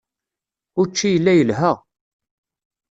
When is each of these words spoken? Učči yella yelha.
Učči 0.81 1.07
yella 1.11 1.33
yelha. 1.35 1.71